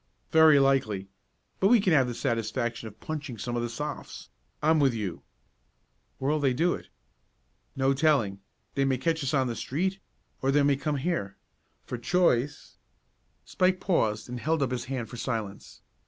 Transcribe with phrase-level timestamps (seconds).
[0.31, 1.09] "Very likely,
[1.59, 4.29] but we can have the satisfaction of punching some of the Sophs.
[4.59, 5.21] I'm with you."
[6.17, 6.87] "Where'll they do it?"
[7.75, 8.39] "No telling.
[8.73, 9.99] They may catch us on the street,
[10.41, 11.37] or they may come here.
[11.85, 12.77] For choice"
[13.45, 15.83] Spike paused and held up his hand for silence.